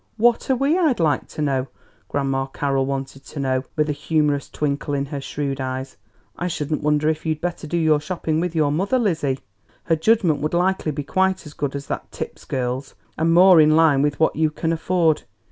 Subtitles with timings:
[0.17, 1.67] "What are we, I'd like to know?"
[2.09, 5.95] Grandma Carroll wanted to know, with a humorous twinkle in her shrewd eyes.
[6.35, 9.41] "I shouldn't wonder if you'd better do your shopping with your mother, Lizzie;
[9.83, 13.73] her judgment would likely be quite as good as that Tipp girl's, and more in
[13.73, 15.21] a line with what you can afford.